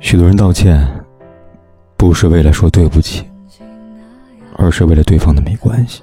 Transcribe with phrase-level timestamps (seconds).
[0.00, 0.86] 许多人道歉，
[1.96, 3.24] 不是为了说对不起，
[4.56, 6.02] 而是为了对方的没关系。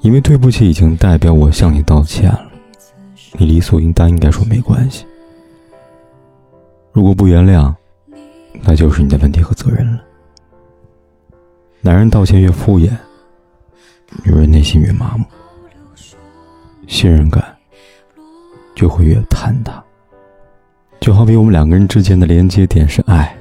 [0.00, 2.50] 因为对不起已经代表我向你道歉了，
[3.32, 5.06] 你理所应当应该说没关系。
[6.92, 7.74] 如果不原谅，
[8.62, 10.02] 那就是你的问题和责任了。
[11.80, 12.90] 男人道歉越敷衍。
[14.24, 15.24] 女人内心越麻木，
[16.88, 17.49] 信任感
[18.80, 19.84] 就会越坍塌。
[21.00, 23.36] 就好比我们两个人之间的连接点是爱，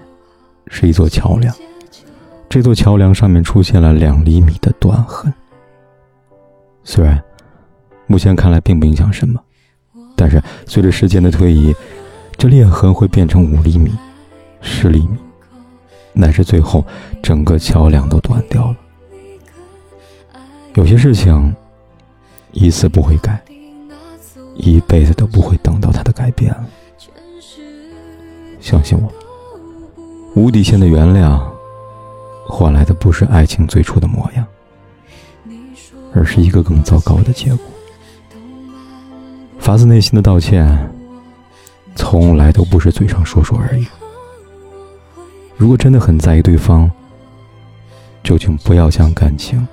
[0.67, 1.55] 是一座桥梁，
[2.49, 5.33] 这座桥梁上面出现了两厘米的断痕。
[6.83, 7.23] 虽然
[8.05, 9.39] 目前看来并不影响什么，
[10.13, 11.73] 但是随着时间的推移，
[12.35, 13.93] 这裂痕会变成五厘米、
[14.59, 15.17] 十厘米，
[16.11, 16.85] 乃至最后
[17.23, 18.75] 整个桥梁都断掉了。
[20.73, 21.55] 有些事情，
[22.51, 23.41] 一次不会改，
[24.59, 26.67] 一辈子都不会等到他的改变了。
[28.59, 29.11] 相信我，
[30.35, 31.41] 无底线的原谅，
[32.47, 34.45] 换来的不是爱情最初的模样，
[36.13, 37.59] 而是一个更糟糕的结果。
[39.59, 40.89] 发自内心的道歉，
[41.95, 43.87] 从来都不是嘴上说说而已。
[45.55, 46.89] 如果真的很在意对方，
[48.23, 49.65] 就请不要将感情。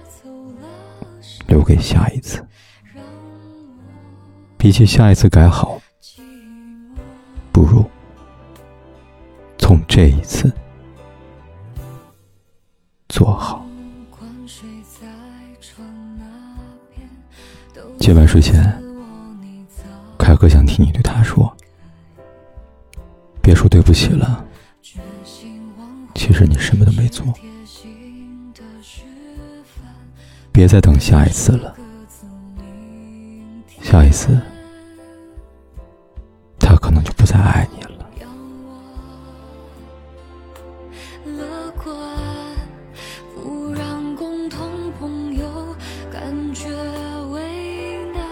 [1.49, 2.45] 留给下一次，
[4.67, 5.81] 比起下一次改好，
[7.53, 7.85] 不如
[9.59, 10.53] 从这一次
[13.09, 13.65] 做好。
[18.01, 18.77] 今晚睡前，
[20.19, 21.57] 凯哥想听你对他说
[23.41, 24.45] ：“别说对不起了，
[26.17, 27.25] 其实你什么都没做。”
[30.51, 31.73] 别再等下一次了，
[33.81, 34.37] 下一次
[36.67, 38.11] 他可能就不再爱你了。
[41.25, 41.95] 乐观，
[43.35, 45.77] 不让共同朋友
[46.13, 46.69] 感觉
[47.31, 48.25] 为难。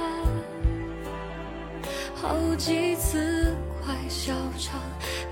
[2.14, 4.80] 好几次快笑场，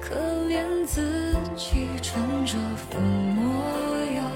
[0.00, 0.14] 可
[0.48, 3.52] 怜自己穿着副模
[4.14, 4.30] 样。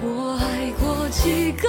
[0.00, 1.68] 我爱过几个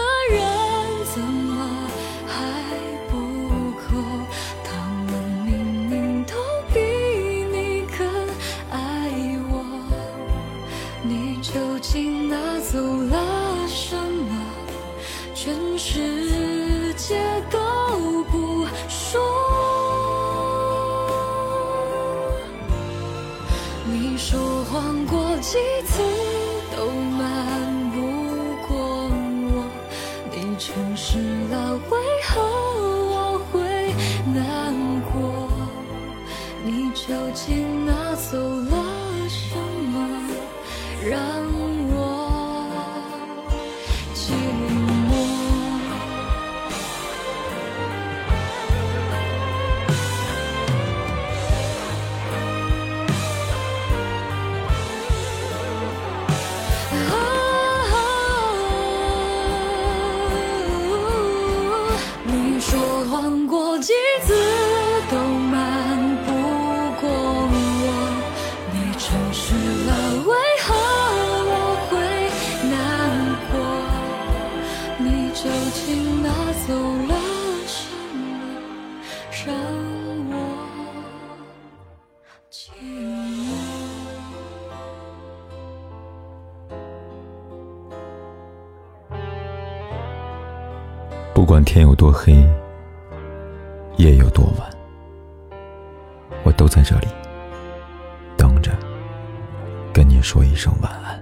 [15.50, 17.18] 全世界
[17.50, 17.58] 都
[18.26, 19.20] 不说。
[23.86, 25.58] 你说谎过几
[25.88, 26.04] 次
[26.78, 27.98] 都瞒不
[28.68, 28.78] 过
[29.56, 29.66] 我，
[30.32, 30.56] 你。
[30.60, 31.18] 诚实
[31.50, 32.42] 了，为何
[63.82, 63.94] 几
[64.24, 64.34] 次
[65.10, 65.58] 都瞒
[66.26, 66.32] 不
[67.00, 67.86] 过我，
[68.74, 69.56] 你诚实
[69.86, 69.90] 了，
[70.26, 70.32] 为
[70.66, 70.68] 何
[71.48, 71.52] 我
[71.88, 71.92] 会
[72.70, 72.76] 难
[73.50, 73.54] 过？
[74.98, 75.42] 你究
[75.74, 75.80] 竟
[76.22, 76.28] 拿
[76.68, 76.70] 走
[77.08, 77.14] 了
[77.68, 77.80] 什
[78.18, 78.20] 么，
[79.46, 79.48] 让
[80.30, 80.32] 我
[82.52, 82.60] 寂
[83.34, 83.48] 寞？
[91.34, 92.36] 不管天有多黑。
[94.00, 94.70] 夜有多晚，
[96.46, 97.08] 我都在这里
[98.38, 98.72] 等着，
[99.94, 101.19] 跟你说一声晚安。